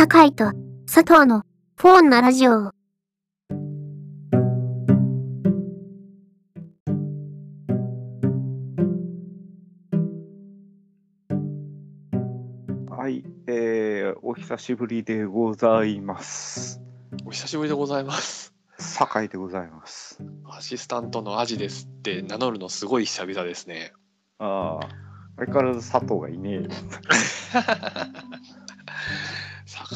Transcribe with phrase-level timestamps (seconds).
[0.00, 0.52] 酒井と
[0.86, 1.42] 佐藤の
[1.74, 2.52] フォーンなラジオ。
[2.52, 2.72] は
[13.08, 16.80] い、えー、お久しぶりでございます。
[17.26, 18.54] お久しぶりでございます。
[18.78, 20.22] 酒井でございます。
[20.48, 23.92] アシスタントのアジですって名乗るのすごい久々ですね。
[24.38, 24.88] ああ、
[25.38, 26.62] 相変わらず佐藤がいねえよ。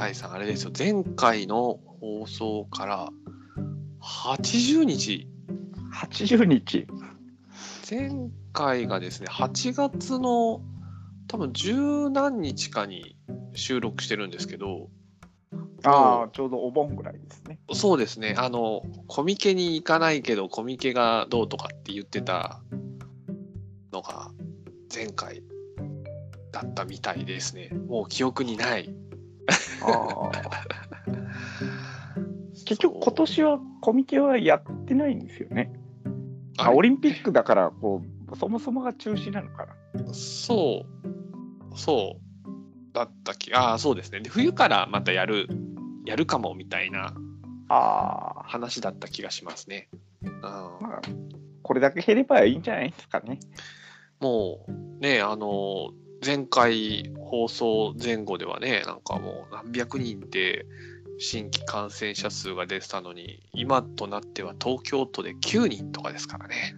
[0.02, 3.08] 酒井さん、あれですよ、前回の放送から
[4.00, 5.28] 80日、
[5.94, 6.86] 80日。
[7.88, 8.10] 前
[8.52, 10.60] 回がですね、8月の
[11.28, 13.16] 多分十何日かに
[13.54, 14.88] 収録してるんですけど、
[15.84, 17.60] ああ、ちょうどお盆ぐらいですね。
[17.72, 22.60] そうですね、あの、コミケに行かないけど、コミケがどうとかって言ってた
[23.92, 24.32] のが
[24.92, 25.44] 前回
[26.50, 27.70] だったみたいですね。
[27.86, 28.92] もう記憶にない。
[29.82, 30.32] ああ。
[32.64, 35.72] 結局今年はコミケはやってないんですよね。
[36.58, 40.14] あ、あオリンピックだから、こう、そもそもが中止なのかな。
[40.14, 40.86] そ
[41.72, 44.20] う、そうだったき、ああ、そうですね。
[44.20, 45.48] で、冬からまたやる、
[46.04, 47.14] やるかもみたいな
[47.68, 49.88] ああ、話だった気がしますね。
[50.22, 51.00] うん、まあ、
[51.62, 53.40] これだけ減ればいいんじゃないですかね。
[54.20, 55.90] もうね、あの、
[56.24, 60.66] 前回放送前後ではね、なんかもう何百人で
[61.18, 66.76] 新規感染者数が出てたのに、今となっては東京都で9人とかですからね。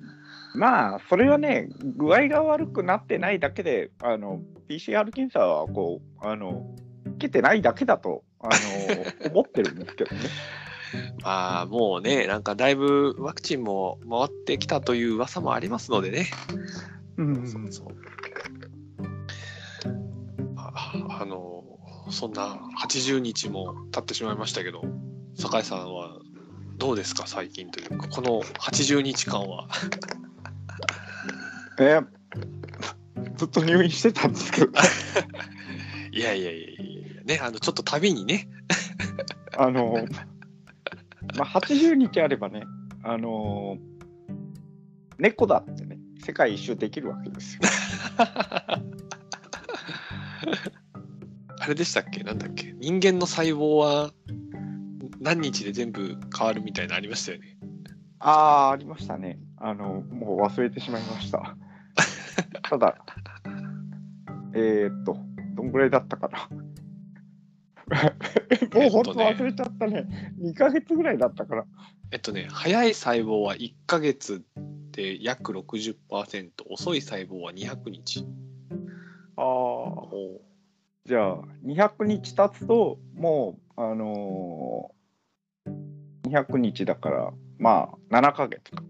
[0.54, 6.64] まあ、それはね、具合が悪くなってないだけで、あの PCR 検査はこうあの
[7.16, 10.22] 受けてないだけだとあの 思ってるんですけどね。
[11.22, 16.28] まあもうね、なんかだいぶワクチンも回ってきたという噂もありますのでね。
[17.18, 18.13] うんそうそう
[21.18, 21.64] ああの
[22.10, 24.82] そんな80日も経ってしまいましたけど
[25.36, 26.18] 酒井さんは
[26.77, 27.27] どうですか？
[27.27, 29.68] 最近というかこの80日間は。
[31.80, 32.00] え
[33.36, 34.68] ずっと入院してたんですけど、
[36.12, 38.48] いやいやいやいやねあのちょっと旅にね。
[39.58, 39.94] あの
[41.36, 42.62] まあ、80日あればね、
[43.02, 43.77] あの
[45.18, 47.60] 猫だってね、世界一周できるわけですよ。
[51.64, 52.23] あれでしたっけ？
[52.23, 52.73] なんだっけ？
[52.79, 54.13] 人間の細胞は
[55.20, 57.57] 何日で全部変わるみたいなのありましたよね
[58.19, 59.39] ああ、ありましたね。
[59.58, 61.57] あの、もう忘れてしまいました。
[62.63, 62.97] ただ、
[64.55, 65.19] えー、っと、
[65.55, 66.48] どんぐらいだったかな？
[68.81, 70.07] もう本当忘れちゃったね。
[70.41, 71.67] 2ヶ月ぐらいだったから。
[72.11, 74.42] えっとね早い細胞は1ヶ月
[74.92, 78.27] で約60%遅い細胞は200日
[79.36, 80.41] ああ、お
[81.06, 88.82] じゃあ、200日経つと、もう、あのー、200日だから、まあ、7ヶ月か。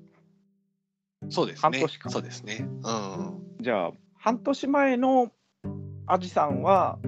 [1.29, 1.61] そうですね。
[1.61, 2.11] 半年か。
[2.11, 2.59] そうですね。
[2.61, 3.41] うん。
[3.61, 5.33] じゃあ、半年前の
[6.07, 7.01] アジさんは、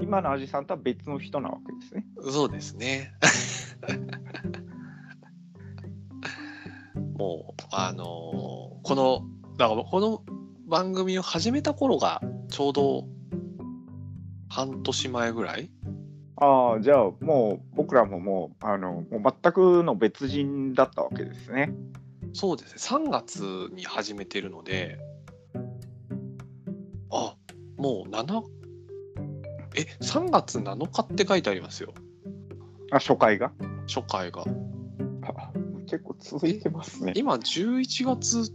[0.00, 2.04] 今のアジさんとは別の人なわけですね。
[2.30, 3.12] そうですね。
[7.18, 8.04] もうあのー
[8.82, 9.24] この
[9.56, 10.22] だからこの
[10.66, 13.06] 番組を始めた頃がちょうど
[14.54, 15.68] 半年前ぐらい？
[16.36, 21.72] ああ、じゃあもう僕らももう、あの、もう全くの別人だったわけですね。
[22.32, 22.98] そうですね。
[22.98, 23.42] 3月
[23.74, 24.98] に始めてるので
[27.10, 27.36] あ
[27.76, 28.42] もう7
[29.76, 31.92] え3月7日って書いてありますよ。
[32.92, 33.52] あ、初回が？
[33.86, 34.44] 初回が。
[35.26, 35.52] あ
[35.86, 37.12] 結構続いてますね。
[37.16, 38.52] 今11月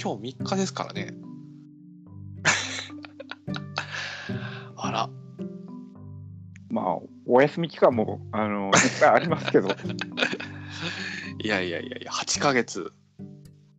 [0.00, 1.14] 今日3日ですからね
[6.80, 9.68] まあ、お休み期間も、あの、いっぱいありますけど、
[11.44, 12.90] いやいやいやいや8ヶ月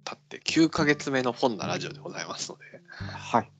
[0.03, 2.65] 経って9ヶ月目の本なラジオでございますので。
[2.95, 3.51] はい。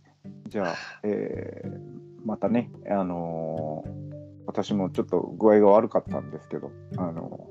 [0.47, 1.91] じゃあ、えー
[2.23, 4.11] またね、あのー
[4.46, 7.47] 私もちょっと具合が悪かったんですけど、あの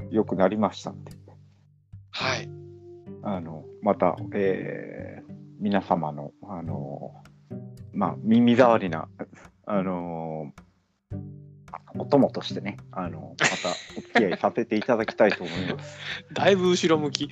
[0.00, 1.12] ー良くなりましたんで、
[2.10, 2.48] はい。
[3.22, 7.56] あのまた、えー皆様の、あのー
[7.92, 9.08] まあ、耳障りな、
[9.66, 10.71] あのー
[11.94, 15.98] お供としてね、あのまたお付き合いさせていただきたいと思います。
[16.32, 17.28] だいぶ後ろ向き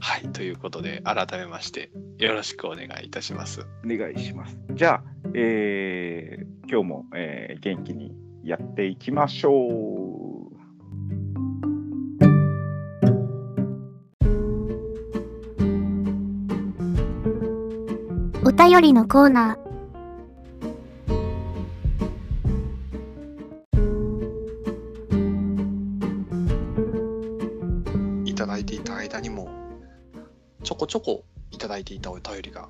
[0.00, 4.56] はいということで改めましてよろしくお願いいたしますお願いします。
[4.74, 8.14] じゃあ、えー今日も、えー元気に
[8.44, 10.28] やっていきましょう。
[18.46, 19.67] お便りのコーナー。
[30.62, 32.68] ちょこちょこいただいていたお便りが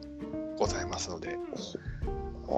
[0.59, 1.39] ございますので、
[2.49, 2.51] あ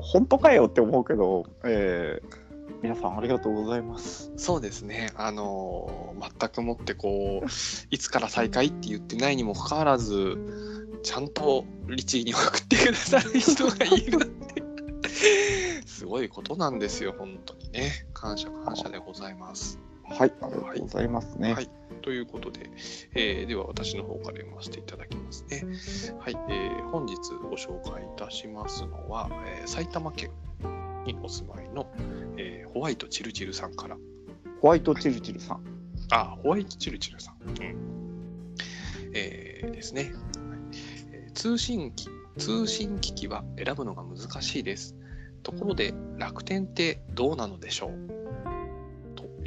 [0.00, 2.46] 本当かよって思うけど、えー
[2.82, 4.30] 皆さんありがとうございます。
[4.36, 7.46] そうですね、あのー全くもってこう、
[7.90, 10.36] いつから再開って言ってないにもかかわらず、
[11.02, 14.62] ちゃんと律儀に送ってくださる人がいるって、
[15.86, 18.06] すごいことなんですよ、本当にね。
[18.12, 19.78] 感謝感謝でございます。
[20.10, 21.54] はい、ありがとうございますね。
[21.54, 21.70] はい
[22.02, 22.70] ということで、
[23.16, 25.64] えーでは私の方から読ませていただきますね。
[26.20, 30.30] はい、えー本日ご紹介いたしますのは、えー埼玉県
[31.04, 31.90] にお住まいの、
[32.36, 33.96] えーホワイトチルチルさんから。
[34.62, 35.64] ホワイトチルチルさん。
[36.12, 37.36] あ、ホワイトチルチルさん。
[37.42, 38.54] うん
[39.14, 40.12] えーですね、はい
[41.10, 42.08] えー通信機。
[42.38, 44.94] 通信機器は選ぶのが難しいです。
[45.42, 48.08] ところで、楽天ってどうなのでしょう？
[48.08, 48.15] と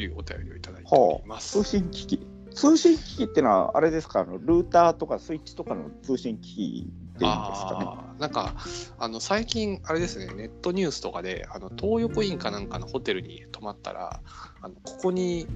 [0.01, 1.63] いうお便りをいただいております。
[1.63, 2.27] 通信機器。
[2.53, 8.19] 通信機器ってのは、あれですか、あのルーターとかスイッチとかの通信機器でいいんですかね？
[8.19, 8.55] なんか
[8.97, 14.21] あの最近あれですねネットニュースとかであの東横インかなんかのホテルに泊まったら
[14.61, 15.47] あのここに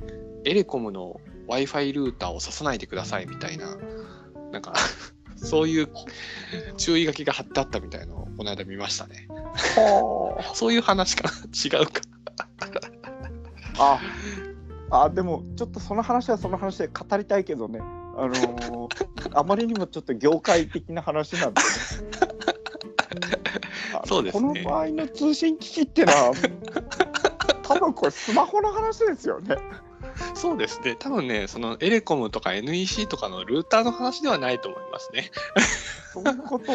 [0.46, 3.78] エレコムの w i f i ルーターをささないでくださいみたいな
[4.52, 4.74] なんか
[5.36, 5.90] そういう
[6.78, 11.80] 注意書きが貼ってあったみたいのをこの間見ましたねはそういう話かな？
[11.80, 12.02] 違うか
[13.78, 14.00] あ。
[14.94, 17.80] あ、あでもちょっとその話はその話で語りたいけどね。
[18.16, 21.62] あのー あまりにもちょっと業界的な話なんで、
[23.28, 23.42] ね。
[24.06, 26.32] そうですねこの場合の通信機器ってのは、
[27.64, 29.58] 多分これスマホの話ですよね。
[30.36, 35.32] そうですね多分ねそのエレコムとか NEC とかのルーターの話ではないと思いますね、
[36.14, 36.72] そういうこと？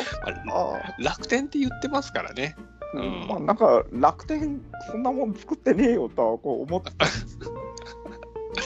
[0.99, 2.57] 楽天って言ってますからね
[2.95, 4.61] あ、うんまあなんか楽天
[4.91, 7.53] そんなもん作ってねえよとはこう思ってたんですけど。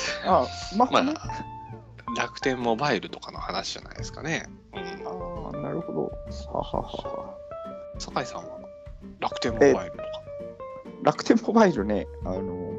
[0.24, 1.12] あスマホね。
[1.14, 4.48] まあ、楽天モバイルとかの話じゃないですかね。
[4.74, 6.12] うん、ああ、なるほど。
[6.52, 7.34] はははは。
[7.98, 8.58] 酒井さんは
[9.20, 10.04] 楽天モバイルとか。
[11.02, 12.72] 楽天モバイルね、あの、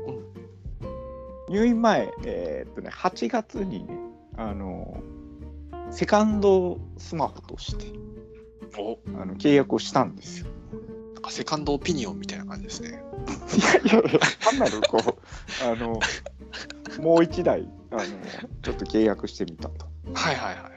[1.50, 3.98] 入院前、えーっとね、8月にね、
[4.38, 5.02] あの、
[5.92, 7.86] セカンドスマホとして
[8.78, 10.48] おあの契約をしたんですよ。
[11.14, 13.04] なんかセカンドオピニオンみたいな感じですね。
[13.86, 16.00] いやいや、単なるこう、あの、
[17.02, 18.02] もう一台、 あの、
[18.62, 19.86] ちょっと契約してみたと。
[20.14, 20.74] はいはいはいはい。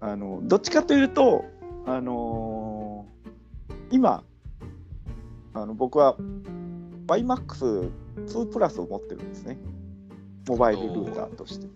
[0.00, 1.44] あの、どっちかというと、
[1.86, 3.06] あの
[3.90, 4.22] 今、
[5.54, 6.16] あの僕は
[7.06, 9.58] YMAX2 プラスを持ってるんですね。
[10.46, 11.66] モバイルルーターとして。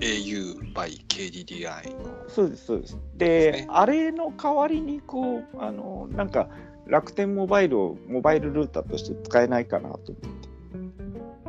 [0.00, 2.28] au by KDDI の。
[2.28, 2.98] そうです、そうです。
[3.16, 6.48] でねあれの代わりに、こう、あの、なんか、
[6.86, 10.48] 楽天モバイルをモバイルルーターとして使えないかなと思って、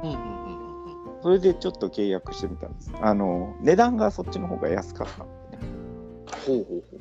[0.04, 0.29] うん。
[1.22, 2.92] それでちょっと契約してみたんです。
[3.02, 5.64] あの、値段がそっちの方が安かったんでね。
[6.46, 6.98] ほうほうほ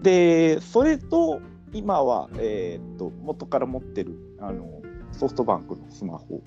[0.00, 0.02] う。
[0.02, 1.40] で、それと、
[1.72, 6.40] 今は、えーっと、元から持ってる、あの、ソフトバンクのスマホ、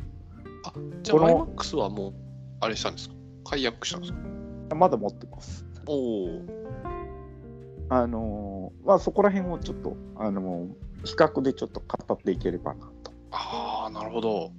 [1.03, 2.13] じゃあこの YMAX はもう、
[2.59, 3.15] あれしたんですか？
[3.45, 4.75] 解約したんですか？
[4.75, 5.65] まだ持ってます。
[5.88, 6.41] おお。
[7.89, 10.67] あの、まあ、そこら辺をちょっと、あの、
[11.03, 13.12] 比較でちょっと語っていければなと。
[13.31, 14.51] ああ、なるほど。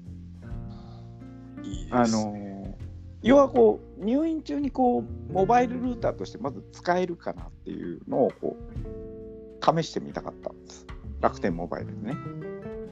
[1.66, 1.88] いい。
[1.90, 2.34] あの
[3.22, 10.86] 要はこう入院中にこうモバイルルーターとしてまず使えるかなっていうのをこう試してみたかったんです
[11.20, 12.16] 楽天モバイルでね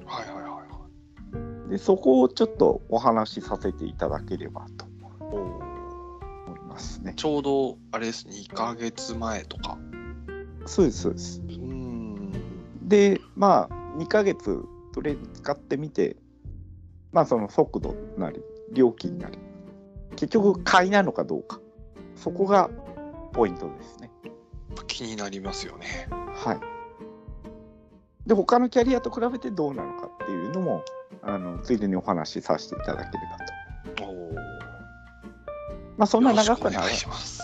[0.06, 1.70] はいはいはいはい。
[1.70, 4.86] でそこをちょっとお話しさせていただければと
[5.20, 5.60] 思
[6.56, 9.78] いますねちょうど、あれですね、2ヶ月前とか。
[10.66, 12.32] そうですそうですうーん。
[12.82, 16.16] でまあ2ヶ月とりあえず使ってみて
[17.12, 18.40] まあその速度なり
[18.72, 19.38] 料金なり
[20.16, 21.60] 結局買いなのかどうか
[22.16, 22.70] そこが
[23.32, 24.10] ポイントですね
[24.94, 26.08] 気になりますよね。
[26.10, 28.28] はい。
[28.28, 30.84] で、他のキャリアと比べてどうなのかっていうのも、
[31.22, 34.04] あのついでにお話しさせていただければと。
[34.04, 34.34] おお。
[35.96, 37.42] まあ、そんな長くはよろしくお願いします。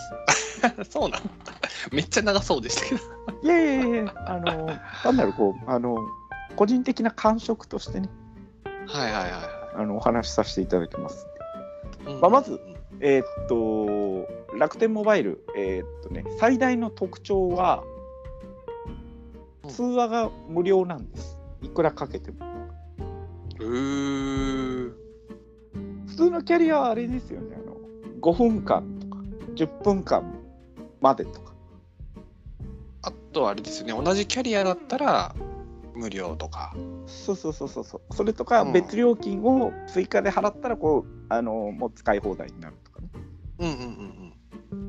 [0.89, 1.29] そうなんだ。
[1.91, 3.01] めっちゃ長そうでしたけど。
[3.43, 4.69] いやいやいや、あの、
[5.03, 5.97] 単なるこう、あの、
[6.55, 8.09] 個人的な感触としてね、
[8.87, 11.27] はいはいはいはあのお話しさせていただきます。
[12.07, 12.13] い。
[12.15, 12.59] まあまず
[13.03, 17.83] えーっと、楽天モバイル、えーっとね、最大の特徴は、
[19.67, 21.39] 通話が無料なんです。
[21.63, 22.37] いくらかけても。
[23.57, 24.95] 普
[26.15, 27.75] 通のキャリアはあれですよね、あの
[28.21, 29.17] 5分間とか、
[29.55, 30.23] 10分間
[30.99, 31.53] までとか。
[33.01, 35.35] あとあれですよね、同じキャリアだったら
[35.95, 36.75] 無料とか。
[37.11, 38.15] そうそうそうそうそう。
[38.15, 43.09] それとかうん別料金を追加で払ったらこうあのもう使い放題になるとかね。
[43.59, 44.33] うんうんうん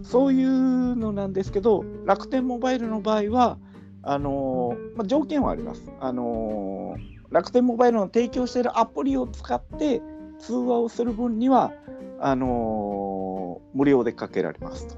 [0.05, 3.59] そういうのなんですけど、楽天モバイルの場合は、
[4.03, 5.91] あのーまあ、条件はあります。
[6.01, 10.03] あのー楽天モバイルの提供しているアプリを使って
[10.39, 11.73] 通話をする分には
[12.21, 14.97] あのー無料でかけられますと。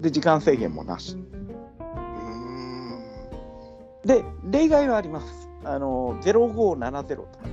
[0.00, 1.16] で、時間制限もなし。
[4.04, 5.48] で、例外はあります。
[5.64, 7.52] あのー0570とかね。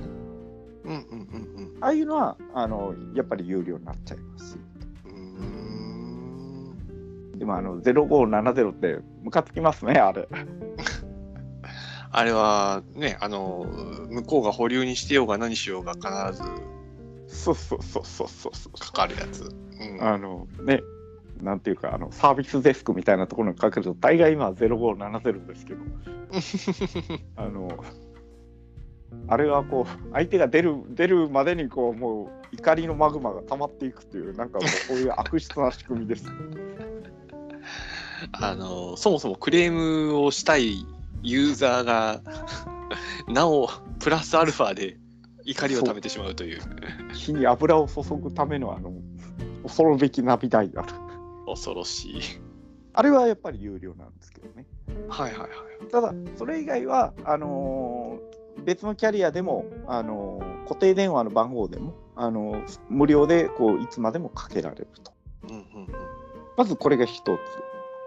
[0.84, 4.58] うんうんうんああいうのはあのやっぱり有料になっちゃいます。
[7.40, 10.28] でもあの0570ってムカつきますね、あれ。
[12.12, 13.66] あれはね、あの、
[14.10, 16.42] 向こうが保留にしてようが何しようが必ず
[17.28, 18.78] そうそうそうそうそうそう。
[18.78, 19.44] かかるやつ。
[19.44, 20.02] うん。
[20.02, 20.82] あのね、
[21.42, 25.80] なんていうかあの、サービスデスクみたいなところにかけると、大概今は0570ですけど、
[27.36, 27.84] あの、
[29.28, 36.26] あれはこう、相手が出る出るまでにこう、もう怒りのマグマが溜まっていくっていう、なんかもうこういう悪質な仕組みです。
[38.32, 40.86] あの、そもそもクレームをしたい
[41.22, 42.20] ユーザーが、
[43.28, 43.68] なお、
[43.98, 44.98] プラスアルファで
[45.44, 46.60] 怒りを溜めてしまうという、
[47.12, 48.92] 火に油を注ぐためのあの
[49.62, 50.88] 恐るべきナビダイヤル。
[51.50, 52.20] 恐ろしい。
[52.92, 54.66] あれはやっぱり有料なんですけどね。
[55.08, 55.50] はいはいはい。
[55.90, 65.12] ただ、それ以外は、あのー別のキャリアでも、あのー固定電話の番号でも、あのー無料でこういつまでもかけられると。
[65.44, 65.88] うんうんうん。
[66.56, 67.40] まずこれが一つ。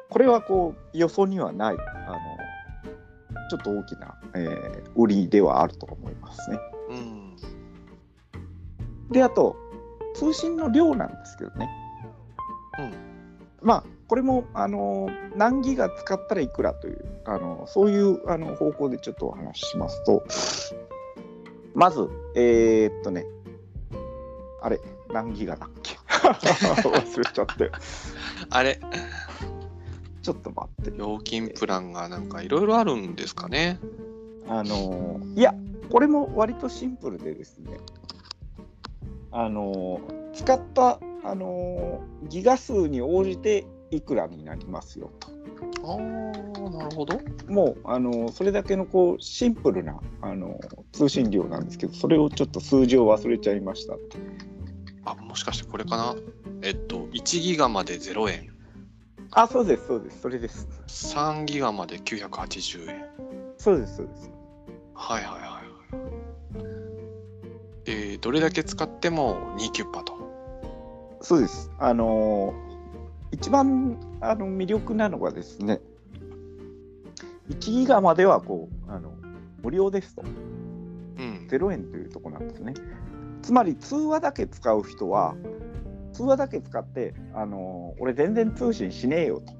[0.10, 2.20] これはこう予想にはない、あの
[3.50, 6.60] ちょっと大きな、えー売りではあると思いますね。
[6.90, 7.36] うん。
[9.12, 9.56] で、あと、
[10.14, 11.70] 通信の量なんですけどね。
[12.80, 13.12] うん
[13.63, 20.24] まあ、これも、あの何ギガ使ったらいくらという、あのそういうあの方向でちょっとお話ししますと、
[21.74, 23.25] まず、えーっとね、
[24.62, 24.79] あれ、
[25.12, 25.96] 何ギガだっけ？
[26.08, 27.72] 忘れちゃって。
[28.50, 28.79] あれ、
[30.22, 30.91] ちょっと待って。
[30.98, 33.79] 料金プランがなんかいろいろあるんですかね？
[34.48, 35.55] あのいや、
[35.89, 37.77] これも割とシンプルでですね、
[39.32, 40.00] あの
[40.34, 45.30] 使った、あのギガ数に応じていくらになりますよと。
[45.86, 45.98] ああ、
[46.70, 47.20] なるほど。
[47.48, 50.60] もう、あのそれだけのこうシンプルな、あの
[50.92, 53.96] 通信量なんですけど、それをちょっと数字を忘れちゃいました。
[55.06, 56.15] あ、もしかしてこれかな？
[56.62, 58.53] えっと、1ギガまで0円、
[59.32, 60.68] あ、そうです、そうです、それです。
[60.88, 63.06] 3ギガまで980円。
[63.58, 64.32] そうです、そうです。
[64.94, 65.60] はいはいはいは
[67.82, 67.86] い。
[67.86, 70.23] で、どれだけ使っても2キュッパと。
[71.24, 71.72] そうです。
[71.80, 72.53] あの
[73.32, 75.80] 一番あの魅力なのがですね、
[77.50, 79.13] 1ギガまではこうあの
[79.63, 80.22] 無料ですと。
[80.22, 80.25] う
[81.24, 81.48] ん。
[81.50, 82.74] 0円というところなんですね。
[83.42, 85.36] つまり通話だけ使う人は、
[86.12, 89.53] 通話だけ使って、あの俺全然通信しねえよと。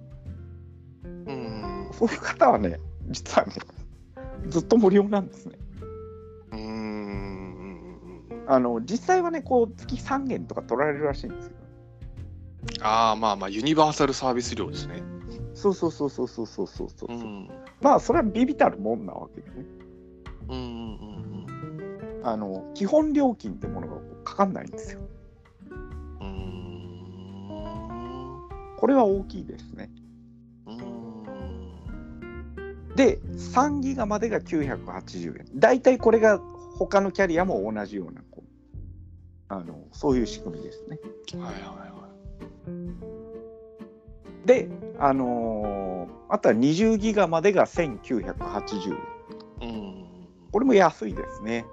[1.06, 1.90] うん。
[1.94, 2.78] そういう方はね、
[3.08, 3.54] 実はね、
[4.50, 5.58] ずっと無料なんですね。
[8.48, 11.54] あの実際はね、こう月3元とか取られるらしいんですよ。
[12.82, 15.04] ああ、まあまあ、ユニバーサルサービス料ですね。
[15.54, 17.14] そうそうそうそうそうそうそうそう。
[17.14, 17.50] うん。
[17.82, 19.66] まあ、それはビビたるもんなわけでね。
[20.50, 21.24] うんうんうん
[22.26, 25.02] あの基本料金ってものがこうかかんないんですよ。
[26.22, 28.40] うん。
[28.78, 29.92] これは大きいですね。
[30.66, 31.26] うーん。
[32.96, 35.46] で、3ギガまでが980円。
[35.56, 36.40] 大体これが
[36.78, 38.23] 他のキャリアも同じような
[39.54, 41.00] あのそういう仕組みですね。
[41.34, 41.84] はいはいは
[44.46, 44.70] で、
[45.00, 48.98] あのーあとは20ギガまでが1980
[49.62, 49.70] 円。
[49.70, 49.72] い。
[49.72, 50.06] うん。
[50.52, 51.66] これも安いですね。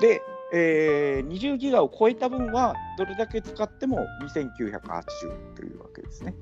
[0.00, 0.20] で、
[0.52, 6.34] えー20ギガを超えた分はどれだけ使っても2980円というわけですね。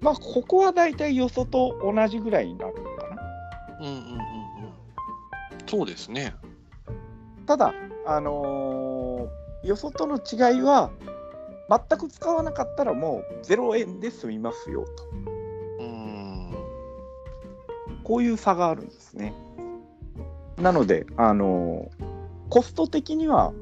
[0.00, 3.22] まあ、ここは大体よそと同じぐらいになるのかな。
[3.80, 4.18] うんうんうんうん。
[5.66, 6.34] そうですね。
[7.46, 7.74] ただ、
[8.06, 10.90] あのーよそとの違いは、
[11.68, 15.04] 全く使わなかったらもう0円で済みますよと。
[15.78, 16.54] うん。
[18.02, 19.32] こういう差があるんですね。
[20.56, 22.12] なので、あのー
[22.52, 23.54] コスト的には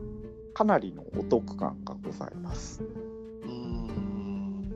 [0.52, 2.82] かなりのお得感がございます。
[2.82, 4.74] うーん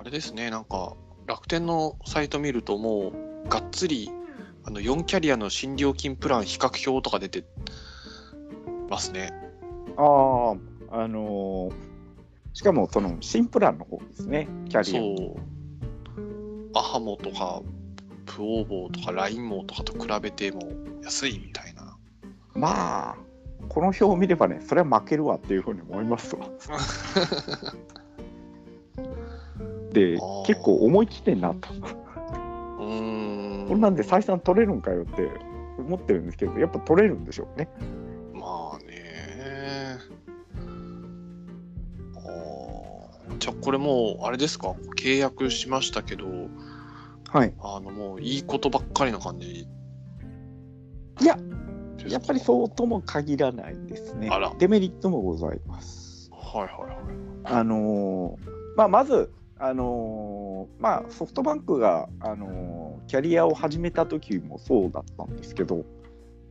[0.00, 3.12] あれですね、なんか楽天のサイト見るとも
[3.44, 4.10] うがっつり
[4.64, 7.44] あの4キャリアの新料金プラン比較表とか出て
[8.88, 9.32] ますね。
[9.96, 10.54] あ
[10.90, 11.88] あ、あのー
[12.58, 15.00] しかもその新プランの方ですね、キャリア。
[15.00, 15.36] そう。
[16.74, 17.62] アハモとか
[18.26, 20.60] プオーボーとかラインモーとかと比べても
[21.04, 21.96] 安いみたいな。
[22.54, 23.16] まあ、
[23.68, 26.48] この表を見ればね、それは負けるわっていうふうに思いますわ。
[29.92, 31.68] で結構思い切ってんなと。
[31.72, 35.30] うーんこんなんで採算取れるんかよって
[35.78, 37.68] 思ってるんですけどやっぱ取れるんでしょうね。
[38.48, 39.98] まあね。
[42.16, 44.74] あーじゃあこれもうあれですか？
[44.96, 46.24] 契約しましたけど
[47.30, 49.68] はい、あのもういいことばっかりな感じ？
[51.20, 51.38] いや
[52.08, 54.54] やっぱりそうとも限らないですねあら。
[54.58, 56.30] デメリットもございます。
[56.32, 56.96] はいはいはい。
[57.44, 65.84] あのーまあ、まず、あのーまあ、ソフトバンクが、あのーキャリアを始めた時もそうだったんですけど、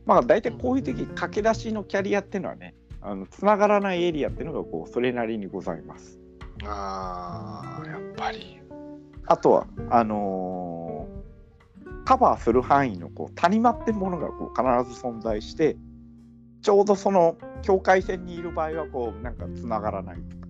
[0.08, 6.18] まあ、大体こういう時駆け出しのキャリアっていうのはねあのつながらないエリアっていうのがこうそれなりにございます。
[6.64, 8.58] ああやっぱり。
[9.26, 11.18] あとはあのー
[12.06, 15.76] カバーする範囲のこう谷間ってものがこう必ず存在して
[16.62, 20.46] ちょうどその境界線にいる場合はこうなんかつながらないとか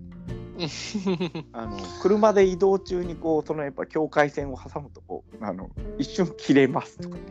[1.51, 7.21] あの車で移動中にこうそのやっぱ境界線を挟むとこうあの一瞬切れますとかね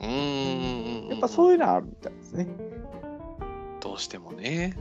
[0.00, 0.99] うーん。
[1.10, 2.46] やっぱそういうのはあるみたいですね。
[3.80, 4.76] どうしてもね。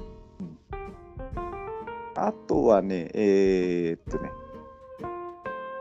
[2.16, 4.30] あとはねえーっとね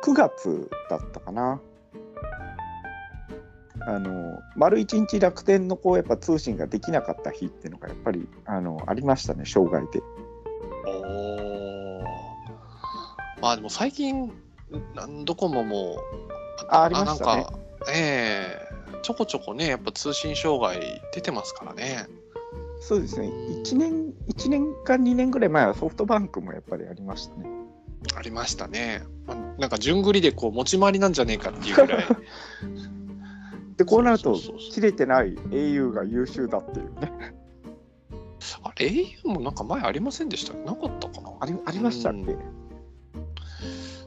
[0.03, 1.61] 9月だったかな。
[3.87, 10.03] あの丸一日楽天のこうやっぱ通信ができなかった日っていうのがやっぱりあのありましたね障害で。
[10.87, 10.91] お
[12.01, 12.05] お。
[13.41, 14.33] まあでも最近
[14.95, 15.97] なんドコモも
[16.69, 17.47] あありましたね
[17.95, 18.58] え
[19.03, 22.07] ちょこちょこねやっぱ通信障害出てますからね。
[22.81, 27.49] そうですね1年1年か2年ぐらい前はソフトバンクもやっぱりありましたね。
[28.15, 29.03] ありましたね。
[29.27, 32.05] まあなんか順繰りでこう持ち回りなんじゃねえかっていうぐらい。
[33.77, 34.35] でこうなると
[34.73, 37.13] 切れてない au が優秀だっていうね。
[38.63, 41.31] あれ au もなんか前ありませんでしたなかったかな？
[41.41, 42.39] ありありましたっけ、うん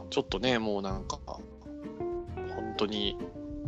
[0.09, 1.41] ちょっとねもうなんか本
[2.75, 3.17] 当に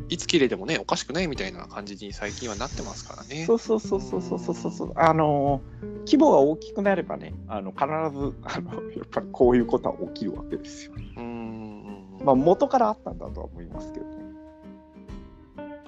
[0.10, 3.46] いつ切れてもねおかしくないみたいな感じに最近はなってますからね。
[3.46, 5.62] そうそうそうそうそうそうそうあの
[6.06, 10.94] 規模が大きくなればねあの必ず あのやっぱりこういうことは起きるわけですよ。
[11.18, 14.24] うんまあ元からあったんだとは思いますけどね。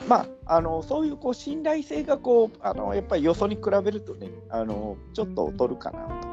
[0.08, 6.28] まあ、あのそういうこう信頼性がこうあのやっぱりよそに比べるとねあのちょっと劣るかなと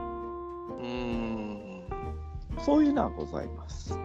[0.83, 1.83] うん
[2.59, 3.99] そういうのはございます。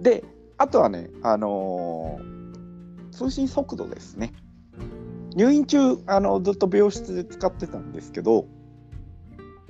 [0.00, 0.24] で
[0.58, 2.38] あとはねあのー
[3.10, 4.32] 通信速度ですね。
[5.34, 8.46] 入院中あのずっと病室で使ってたんですけど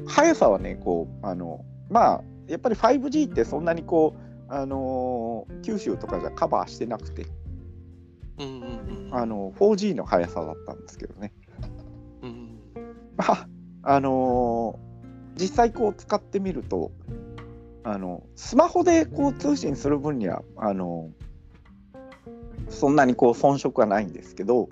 [0.07, 4.16] 速さはねこうあのまあやっぱり 5G ってそんなにこ
[4.51, 7.27] うあのー九州とかじゃカバーしてなくて
[8.38, 11.33] うんうんうんあの 4G の速さだったんですけどね。
[12.22, 12.59] うん。
[13.16, 13.48] まあ
[13.83, 16.90] あのー実際こう使ってみると
[17.85, 21.11] あのスマホでこう通信する分にはあの
[22.69, 24.69] そんなにこう遜色はないんですけど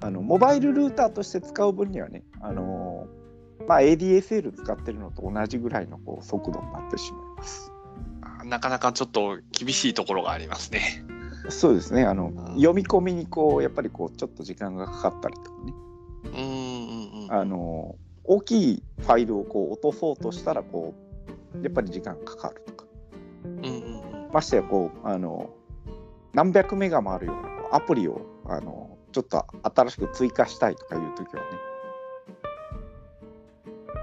[0.00, 3.06] あのモバイルルーターとして使う分にはねあの
[3.66, 7.70] まあ、ADSL 使ってるのと同じぐらいのこう速度になってしまいます。
[8.22, 11.04] あなかなかちょっと厳しいところがありますね。
[11.50, 15.74] そうですねあのん読み込みにこうやっぱりこうちょっと時間がかかったりとかね
[16.24, 21.09] うんうんうんあの大きいファイルをこう落とそうとしたらこう
[21.62, 22.84] やっぱり時間かかるとか
[23.44, 23.68] うんうんう
[24.28, 25.50] んましてやこうあの
[26.32, 31.48] 何百メガもあるようなアプリをあのちょっと新しく追加したいとかいう時はね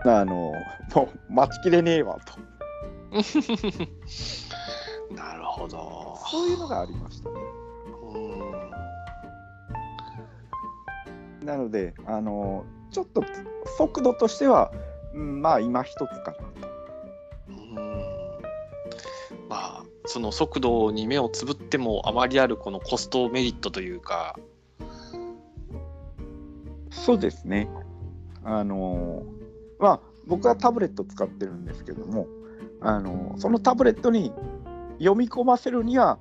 [0.05, 0.53] あのも
[1.29, 2.33] う待ちきれねえわと
[5.15, 6.17] なるほど。
[6.29, 7.35] そういうのがありましたね。
[8.13, 8.17] う
[11.43, 13.23] んなのであのちょっと
[13.77, 14.73] 速度としては、
[15.13, 16.66] うん、まあ今一つかなと。
[20.07, 24.37] その速度に目をつぶってもあまりあるこのコストメリットというか。
[26.89, 27.69] そうですね。
[28.43, 29.23] あの
[29.79, 32.27] まあ僕はタブレット使ってるんですけども
[32.81, 34.31] あのそのタブレットに
[34.99, 36.19] 読み込ませるには、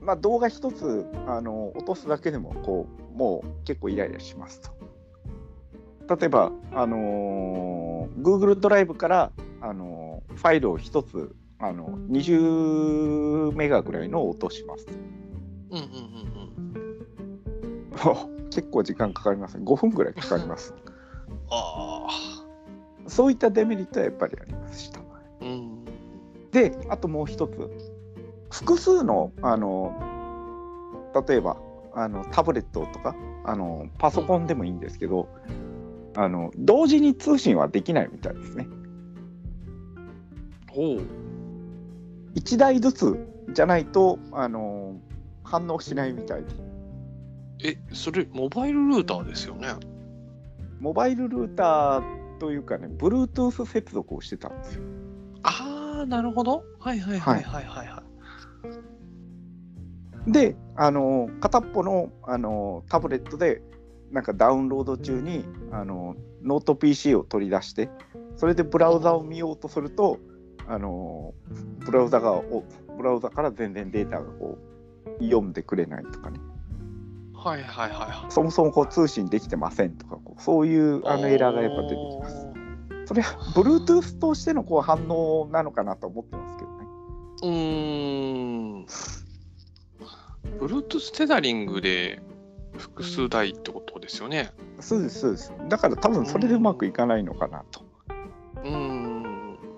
[0.00, 4.76] まあ、動画一つあの落とすだけでもこうもう結構イライラしますと。
[6.16, 14.86] 例えば、あの Google ドライブから、あのファイルを一つあの20メガぐらいのを落とします。
[15.70, 15.90] うんうんうん
[18.34, 18.48] うん。
[18.50, 19.64] 結構時間かかりますね。
[19.64, 20.74] 5分ぐらいかかります。
[21.50, 22.36] ああ。
[23.08, 25.00] そういったデメリットはやっぱりありますした。
[25.40, 25.84] うん。
[26.50, 27.70] で、あともう一つ、
[28.50, 29.92] 複数のあの
[31.28, 31.56] 例えば
[31.94, 33.14] あのタブレットとか
[33.44, 35.28] あのパソコンでもいいんですけど、
[36.16, 38.66] あの同時に通信はできないみたいですね。
[40.70, 41.25] ほう。
[42.36, 43.18] 1台ずつ
[43.52, 45.00] じゃないと、あの
[45.42, 46.48] 反応しないみたいで
[47.64, 49.68] え、それ、モバイルルーターですよね？
[50.78, 54.82] モバイルルーターというかね Bluetooth 接続をしてたんですよ
[55.42, 56.62] ああ、なるほど。
[56.78, 58.02] はいはいはいはいはい、は
[60.28, 60.32] い。
[60.32, 63.62] で、あの片っぽの、あのタブレットで
[64.10, 67.88] なんかダウンロード中に、あのノート PC を取り出して
[68.36, 70.18] それでブラウザを見ようとすると、
[70.68, 71.34] あの
[71.80, 72.64] ブラウザがお
[72.96, 74.58] ブラウザから全然データがこ
[75.20, 76.40] う読んでくれないとかね
[77.46, 78.32] はいはいはいはい。
[78.32, 82.46] そもそもこう通信できてませんとかこうそういうあのエラーがやっぱ出てきます。
[83.06, 86.86] それは Bluetooth としてのこう反応なのかなと思ってますけどね。
[87.42, 88.86] うーん。
[90.58, 92.20] Bluetooth テザリングで
[92.76, 94.50] 複数台ってことですよね。
[94.80, 95.52] そうですそうです。
[95.68, 97.85] だから多分それでうまくいかないのかなと。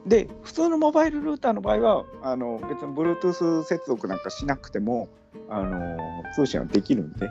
[0.08, 5.08] で普通のモバイルルーターの場合はあの別に Bluetooth 接続なんかしなくても
[5.50, 5.98] あの
[6.34, 7.28] 通信はできるんで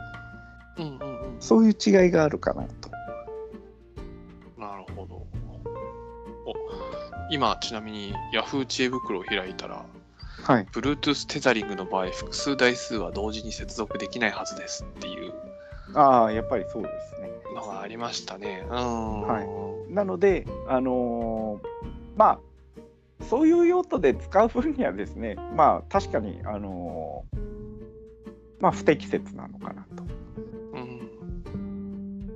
[0.78, 1.38] うんうんうん。
[1.40, 2.90] そういう違いがあるかなと。
[4.58, 5.16] なるほど。
[6.46, 6.54] お
[7.32, 9.86] 今、ちなみに Yahoo 知恵袋を開いたら、
[10.44, 10.66] はい。
[10.66, 15.34] Bluetooth テザリングの場合、複数台数は同時に接続できないはずですっていう
[15.96, 17.30] ああやっぱりそうですね。
[17.56, 18.66] のがありましたね。
[18.70, 19.22] うーん。
[19.22, 21.88] はいなのであのー
[22.18, 22.40] まあ
[23.30, 27.48] そういう用途で使う分にはですねまあ確かにあのー
[28.60, 30.04] まあ不適切なのかなと。
[30.74, 31.08] うん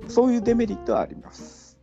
[0.08, 1.78] そういうデメリットはあります。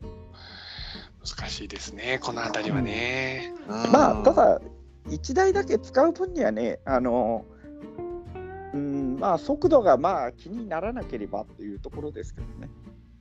[1.38, 3.54] 難しいですね、この辺りはね。
[3.68, 4.62] うんまあた、だ
[5.08, 7.46] 1台だけ使う分にはねあの
[8.74, 12.70] うんまあ速度がまあ気にならなければっていうところですけどね。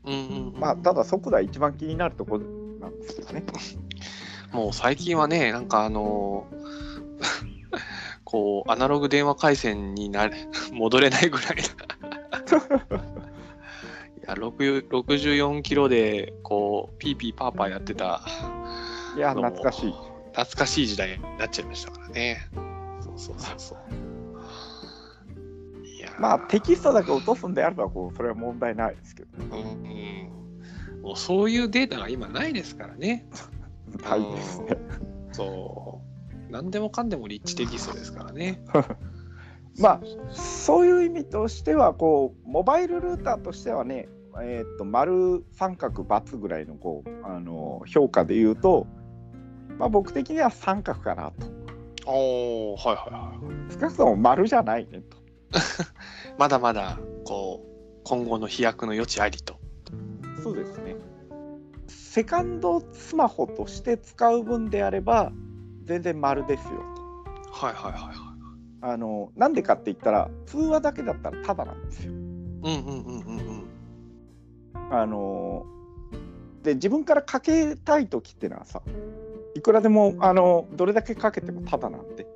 [0.05, 2.45] うんうんうんまあただ速度は一番気になるところ
[2.81, 3.45] なんですけどね。
[4.53, 6.47] もう最近はね、なんかあの
[8.25, 10.37] こう、アナログ電話回線になれ
[10.73, 11.53] 戻れないぐらいな。
[14.19, 18.23] いや、6 64キロで、こう、ピーピーパーパーやってた、
[19.17, 19.95] いや懐かしい。
[20.33, 22.49] 懐かしい時代になっちゃいましたからね。
[23.01, 23.79] そうそうそうそう。
[25.85, 29.57] いやーまあテキストだけ落とすんであればこうそれは問題ないですけど。
[29.57, 29.63] うん
[30.95, 33.27] うん、もうそういうデータが今ないですからね。
[33.97, 34.77] ないですね。
[35.33, 36.53] そう。
[36.53, 38.63] 何でもかんでもリッチテキストですからね。
[39.79, 40.01] まあ
[40.33, 44.09] そういう意味としてはこうモバイルルーターとしてはね、
[44.43, 48.87] えー、と丸三角×ぐらいのこうあの評価で言うと、
[49.79, 51.47] まあ、僕的には三角かなと
[52.07, 53.33] おおはいはいは
[53.71, 53.73] い。
[53.73, 55.17] 少なくとも丸じゃないねと
[56.39, 59.59] まだまだこう今後の飛躍の余地ありと。
[60.43, 60.88] そうですね
[62.19, 65.31] セカンドスマホとして使う分であれば
[65.85, 66.71] 全然丸ですよ
[67.47, 68.17] とはいはいはいはい。
[68.81, 74.93] あのなんでかって言ったら通話だけだったらタダなんですようんうんうんうんうん。
[74.93, 75.65] あの
[76.65, 78.83] で自分からかけたい時ってのはさ
[79.55, 82.27] いくらでもあのどれだけかけてもタダなんで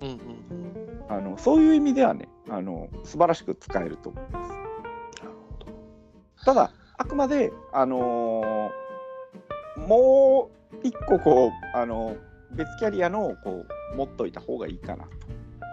[0.00, 1.12] うんうんうん。
[1.14, 4.62] あのそういう意味ではねあの素晴らしく使えると思いますなる
[5.58, 5.72] ほど。
[6.42, 8.70] ただあくまであの
[9.76, 12.16] もう一個こうあの
[12.52, 15.10] 別キャリアのをこう持っといた方がいいかなと。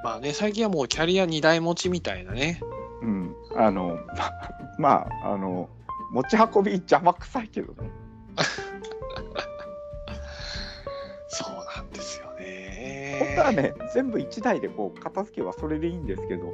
[0.04, 2.60] まあね最近はもうキャリア2台持ちみたいなね。
[3.02, 3.98] うん、あの
[4.78, 5.70] まああの
[6.12, 7.90] 持ち運び邪魔くさいけどね
[11.28, 13.18] そうなんですよね。
[13.20, 16.52] 本当はね全部1台でこう片付けはそれでいいんですけど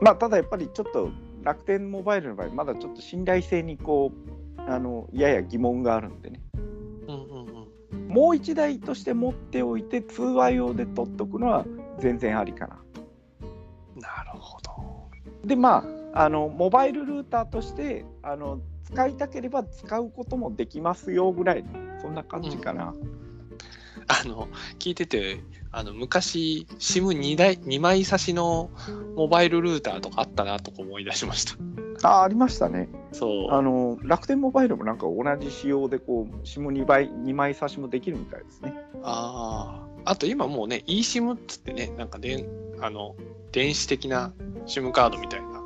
[0.00, 1.10] まあただやっぱりちょっと
[1.42, 4.37] 楽天モバイルの場合まだちょっと信頼性にこう
[4.68, 6.40] あのやや疑問があるんでね
[7.08, 7.46] うんうん
[7.92, 8.08] うん。
[8.08, 11.64] もう1台として持っておいて通話用で取っとくのは
[11.98, 12.76] 全然ありかな
[14.00, 14.70] なるほど。
[15.44, 21.68] でまああのモバイルルーターとしてあの使いたければ使うこともできますよぐらいの
[22.00, 22.94] そんな感じかな、
[24.06, 28.70] あの聞いててあの昔 SIM2 台2枚差しの
[29.16, 31.54] モバイルルーターとかあったなとか思い出しました。
[32.02, 33.52] あありましたねそう。
[33.52, 40.10] あの楽天モバイルもなんか同じ仕様でこう SIM2 倍2枚差しもできるみたいですねああ。
[40.12, 42.46] あと今もうね eSIM っつってねなんかでん
[42.80, 43.16] あの
[43.52, 44.32] 電子的な
[44.66, 45.58] SIM カードみたいな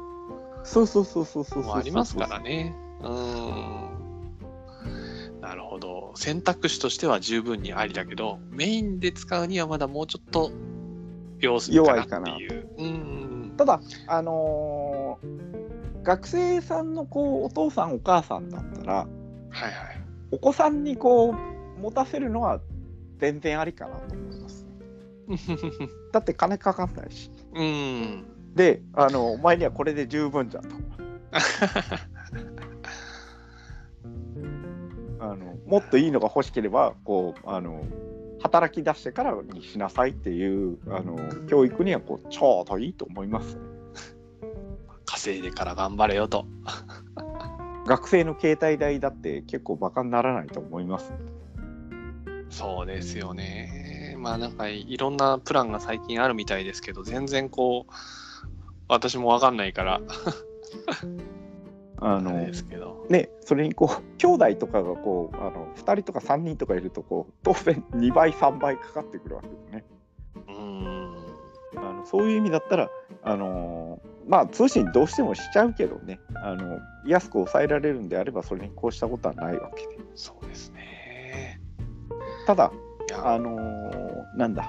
[0.64, 2.74] そうそうそうそうそうそうありますからね。
[3.00, 3.92] うーん。
[5.40, 6.12] なるほど。
[6.14, 10.52] 選択肢としては十分にありだけど、メインで使うにはまだもうちょっと
[11.40, 12.68] 様子かなっていう。
[12.78, 13.54] うん。
[13.56, 14.71] ただあのー
[16.02, 19.06] 学生さんのこうお父さんお母さんだったらはい
[19.52, 20.02] はい。
[20.30, 22.60] お子さんにこう持たせるのは
[23.18, 24.64] 全然ありかなと思います
[25.28, 27.30] ね だって金かかんないし。
[27.54, 28.24] うん。
[28.54, 30.68] で、あの、お前にはこれで十分じゃんと。
[35.20, 37.84] あのもっといいのが欲しければこうあの
[38.42, 43.60] 働き出してからにしなさいっていうあの教育にはこうちょうどいいと思います、ね、
[45.12, 46.46] 稼いでから頑張れよと。
[47.86, 51.12] 学生の携帯代だって結構バカにならないと思います
[52.48, 54.16] そうですよね。
[54.18, 57.92] まあなんかいろんなプランが最近あるみたいですけど、全然こう、
[58.88, 60.00] 私もわかんないから、
[61.98, 63.04] あのですけど。
[63.10, 69.84] ねそれにこう兄弟とかがこうあの2人とか3人とかいるとこう当然2倍3倍かかってくるわけですね
[72.04, 72.90] そういう意味だったら、
[73.22, 76.20] あのーまあ通信どうしてもしちゃうけどね。
[76.36, 79.98] あの安く抑えられるんであればそれにこうしたことはないわけで。
[80.14, 81.60] そうですね。
[82.46, 82.72] ただ
[83.22, 84.68] あのーなんだ。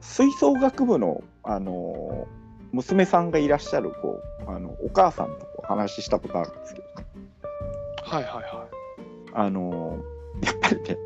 [0.00, 2.44] 吹奏楽部の、あのー
[2.74, 6.86] 娘さんがいらっしゃるこうあのお母さんとこう話したことあるんですけど、
[8.02, 8.68] はいはいは
[9.32, 10.98] あのーやっぱりね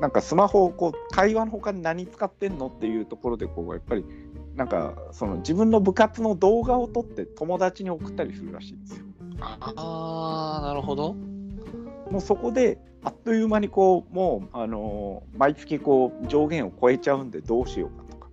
[0.00, 4.04] なんかスマホをこう会話の他に何使ってんのっていうところでこうやっぱり
[4.56, 9.04] なんかその自分の部活の動画を撮って友達に送ったりするらしいんですよ。
[9.04, 9.38] い。
[9.40, 11.14] ああ、なるほど。
[12.10, 18.28] もうそこであっという間にこうもうあのー毎月こう上限を超えちゃうんでどうしようかとか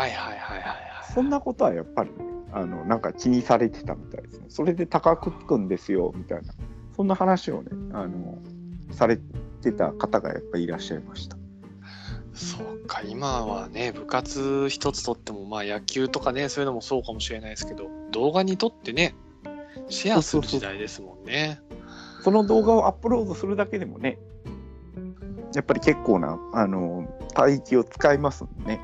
[0.00, 1.12] はいはいはいはいはい。
[1.14, 2.16] そんなことはやっぱりね
[2.52, 6.52] あのなんか気にされてたみたいですねそれで高くつくんですよみたいな
[6.96, 8.38] そんな話をねあの
[8.90, 9.18] され
[9.62, 11.36] てた方がやっぱりいらっしゃいました
[12.32, 19.14] そうか、今はね、部活一つとっても、まあ野球とかね、そういうのもそうかもしれないですけど、動画にとってね、
[19.88, 21.60] シェアする時代ですもんね。
[22.22, 24.18] その動画をアップロードするだけでもね
[25.54, 28.80] やっぱり結構なあの帯域を使いますんでね。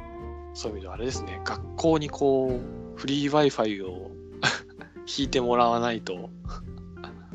[0.54, 4.10] そういう意味ではあれですね、学校にこう、フリー Wi-Fi を
[5.06, 6.30] 引いてもらわないと、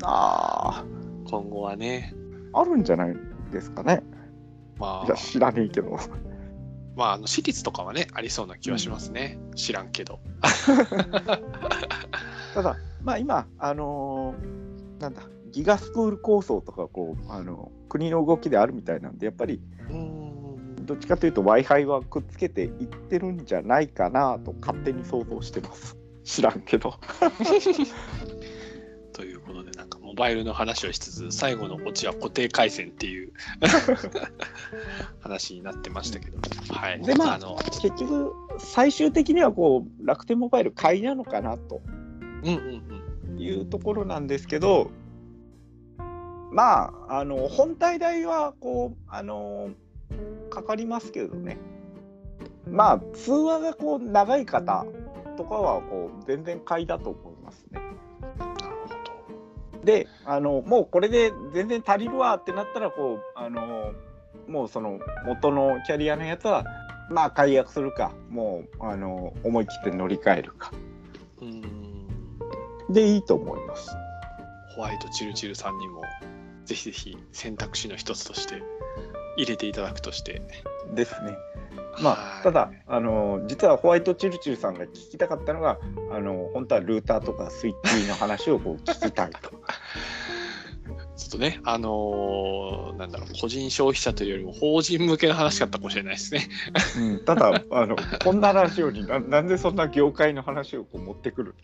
[0.02, 0.84] あ
[1.30, 2.14] 今後はね、
[2.52, 3.16] ああるんじゃない
[3.52, 4.02] ですかね。
[4.78, 5.96] まあ、知らねえけど
[6.96, 9.38] まあ、あの私立とかはね、ありそうな気はしますね。
[9.54, 10.20] 知らんけど。
[12.54, 19.60] ただ、まあ、今、あのーなんだ、ギガスクール構想とかこう、あの国の動きであるみたいなんで、やっぱり。
[20.82, 25.96] どっちかというと Wi-Fi はくっつけていってるんじゃないかなと勝手に想像してます。
[26.24, 26.94] 知らんけど。
[30.12, 33.32] モバイルの話をしつつ、最後のオチは固定回線っていう
[35.20, 37.02] 話になってましたけど、はい。
[37.02, 41.80] でまあの、結局、最終的にはこう楽天モバイル買いなのかなと
[42.44, 42.82] うんうん
[43.30, 43.40] うん。
[43.40, 44.90] いうところなんですけど、
[46.50, 49.70] まあ、あの本体代はこう、あの
[50.50, 51.56] かかりますけどね。
[52.70, 54.84] まあ、通話がこう長い方
[55.38, 57.80] とかはこう全然買いだと思いますね。
[59.84, 63.92] であのもうこれで全然足りるわってなったらこうあの
[64.48, 66.64] もうその元のキャリアのやつは
[67.10, 70.72] まあ解約するかもうあの思い切って乗り換えるか
[71.40, 71.46] ど。
[71.46, 72.92] うーん。
[72.92, 73.90] でいいと思います。
[74.74, 76.02] ホワイトチルチルさんにも、
[76.64, 78.62] ぜひぜひ選択肢の一つとして
[79.36, 80.40] 入れていただくとして。
[80.94, 81.36] ですね。
[82.00, 85.78] まあ、はいただあの実はホワイトチルチルさんが聞きたかったのが
[86.10, 89.50] あの本当はルーターとかスイッチの話をこう聞きたいと。
[91.14, 96.48] ちょっとね、あのーなんだろう、個人消費者というよりも法人向けの話だったかもしれないですね。
[96.98, 101.54] うん、ただあのこんなラジオにななんでそんな業界の話をこう持ってくる？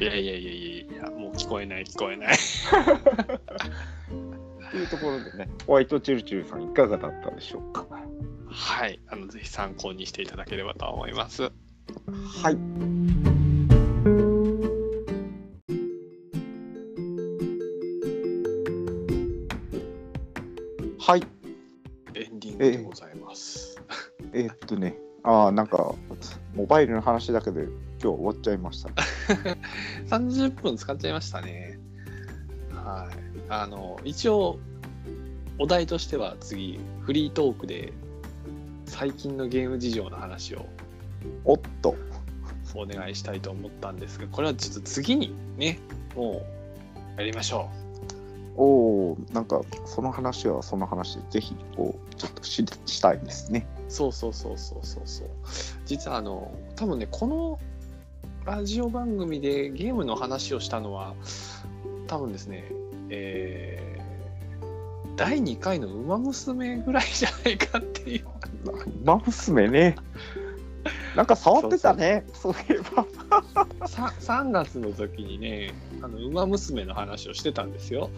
[0.00, 2.36] いやいやいやいやいや、もう聞こえない聞こえない。
[4.70, 7.86] というところでねホワイトチルチルさんいかがだったでしょうか？
[8.48, 11.42] はい、あのぜひ参考にしていただければと思います。
[11.42, 11.50] は
[12.50, 12.56] い。
[20.98, 21.22] はい。
[22.14, 23.80] エンディングでございます。
[24.32, 25.94] えーっとね、ああ、なんか、
[26.54, 28.94] モバイルの話だけで今日終わっちゃいましたね。
[30.08, 31.78] 30分使っちゃいましたね。
[32.72, 33.25] はい。
[33.48, 34.58] あの、一応、
[35.58, 37.92] お題としては次、フリートークで
[38.86, 40.66] 最近のゲーム事情の話を
[41.44, 41.94] おっと、
[42.74, 45.78] お願いしたいと思ったんですが、これはちょっと次にね、
[46.14, 46.42] も
[47.16, 47.70] うやりましょ
[48.56, 53.66] おお、なんか、その話はその話で、ぜひ、こう、ちょっとししたいですね。
[53.88, 53.90] う。
[53.90, 55.28] そうそうそうそうそうそう。
[55.84, 57.58] 実はあの、多分ね、この
[58.44, 61.14] ラジオ番組でゲームの話をしたのは、
[62.06, 62.64] 多分ですね、
[63.10, 63.96] えー
[65.16, 68.26] 第2回の「ウマ娘」ぐらいじゃないかっていう。
[69.02, 69.96] 馬娘ね。
[71.16, 73.06] なんか触ってたね、そういえば。
[73.88, 78.10] さ3月の時にね、あの馬娘の話をしてたんですよ。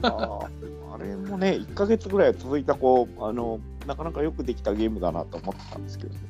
[0.00, 0.46] あー
[0.94, 6.20] あれもね、1ヶ月ぐらい続いたこうあの、なかなかよくできたゲームだなと思ってたんですけど、ね、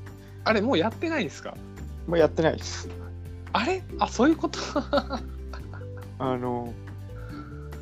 [0.43, 1.57] あれ、もうやってないですか？
[2.09, 2.89] まあ、やってないです。
[3.53, 3.85] あれ？
[4.01, 4.59] あ、そういうこと？
[6.19, 6.73] あの、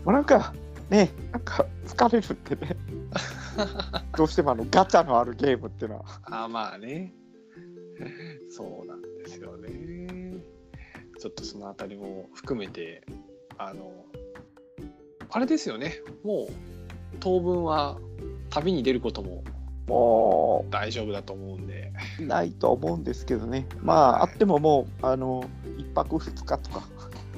[0.06, 0.54] まあ、なんか
[0.88, 2.76] ね、なんか疲れるってね、
[4.16, 7.12] どうしてもあのガチャのあるゲームっていうのは、あまあね。
[8.48, 10.38] そうなんですよね。
[11.18, 13.04] ちょっとそのあたりも含めて、
[13.58, 13.90] あの、
[15.30, 16.00] あれですよね。
[16.22, 16.52] もう
[17.18, 17.98] 当分は
[18.50, 19.42] 旅に出ることも
[19.88, 21.92] も大丈夫だと思うんで。
[22.20, 25.42] うないと思うんですけどね、まあ、あってももう、あの、
[25.78, 26.82] 1泊2日とか、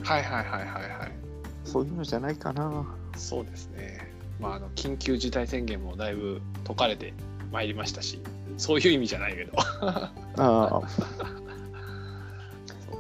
[0.03, 1.28] はいはいはいはいはい。
[1.69, 2.87] そういうのじゃないかな。
[3.17, 4.11] そうですね。
[4.41, 7.13] まあ、あの緊急事態宣言もだいぶ解かれて
[7.53, 8.21] まいりましたし、
[8.57, 9.53] そういう意味じゃないけど。
[9.57, 11.05] ああそう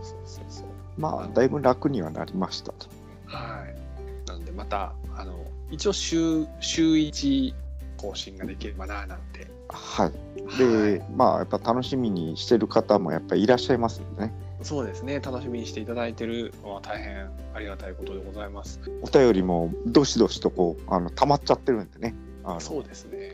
[0.02, 0.66] そうそうそう。
[0.98, 2.86] まあ、だいぶ楽にはなりましたと。
[3.26, 4.28] はい。
[4.28, 7.54] なので、また、あの、一応週、週1
[7.96, 9.46] 更新ができればな、なんて。
[9.68, 10.12] はい。
[10.58, 14.32] で、はいまあ、やっぱ楽しみにしてる方もやっぱりいらっしゃいますんでね。
[14.62, 15.20] そうですね。
[15.20, 18.80] 楽しみにしていただいてるのは大変ありがたいことでございます。
[19.02, 22.14] お便りもどしどしとこう、あの、溜まっちゃってるんでね。
[22.58, 23.32] そうですね。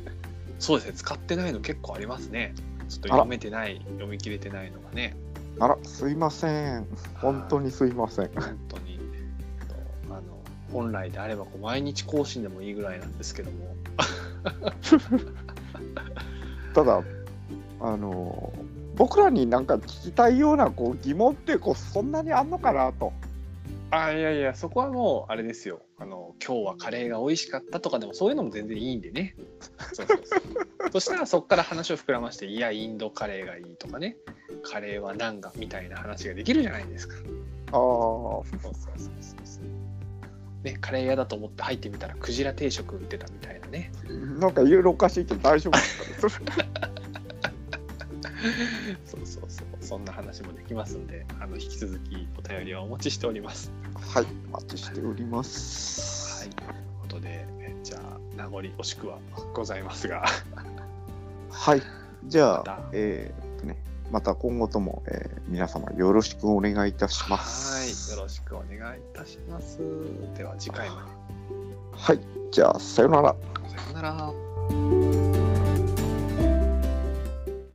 [0.58, 0.94] そうですね。
[0.94, 2.54] 使ってないの結構ありますね。
[2.88, 5.16] ちょっと読めてない、読み切れてないのがね。
[5.58, 6.86] あら、すいません。
[7.20, 8.28] 本当にすいません。
[8.28, 8.98] 本当に。
[9.68, 9.74] と
[10.10, 10.22] あの
[10.72, 13.76] 本来であればこう毎日更新でもいいぐらいなんですけども。
[16.74, 17.02] ただ、
[17.80, 18.52] あの、
[18.96, 23.12] 僕らになんか聞きたいようなこう疑問ってこうそんなにあんのかなと。
[23.90, 25.80] あいやいやそこはもうあれですよ。
[25.98, 29.36] あの今日はカレーが美味しかったとかでもそういうのも全然いいんでね。
[29.92, 30.90] そうそうそう。
[30.92, 34.16] そしたらそこから話を膨らましていやインドカレーがいいとかね。
[34.62, 37.16] カレーは何がみたいな話ができるじゃないですか。
[37.72, 39.64] ああ、そうそうそうそう。
[40.64, 43.92] ねカレー屋だと思って入ってみたらクジラ定食売ってたみたいなね。
[44.38, 46.70] なんかいろいろおかしいけど大丈夫ですかね。
[49.04, 56.40] そうそうそうそんな話もできますんであの引き続きお便りはお待ちしておりますはい、お待ちしております。
[56.42, 56.70] はいという
[57.02, 59.18] ことでえじゃあ名残惜しくは
[59.54, 60.24] ございますが
[61.50, 61.82] はい、
[62.26, 63.76] じゃあえーっとね、
[64.10, 68.16] また今後とも、えー皆様よろしくお願いいたしまはい、す。
[68.16, 69.78] よろしくお願いいたします。
[70.36, 71.06] では次回ま
[71.92, 73.32] はい、じゃあ、さようなら。
[73.34, 73.38] で。
[73.68, 75.23] さようなら。